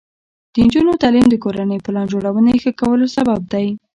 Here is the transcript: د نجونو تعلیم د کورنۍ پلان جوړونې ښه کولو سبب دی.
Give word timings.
د 0.53 0.55
نجونو 0.65 0.91
تعلیم 1.01 1.25
د 1.29 1.35
کورنۍ 1.43 1.79
پلان 1.85 2.05
جوړونې 2.13 2.53
ښه 2.63 2.71
کولو 2.81 3.05
سبب 3.15 3.41
دی. 3.53 3.67